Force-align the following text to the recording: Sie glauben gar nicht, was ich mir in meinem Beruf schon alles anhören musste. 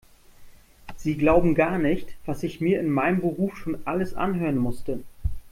Sie 0.97 1.15
glauben 1.15 1.53
gar 1.53 1.77
nicht, 1.77 2.15
was 2.25 2.41
ich 2.41 2.59
mir 2.59 2.79
in 2.79 2.89
meinem 2.89 3.21
Beruf 3.21 3.55
schon 3.55 3.85
alles 3.85 4.15
anhören 4.15 4.57
musste. 4.57 5.01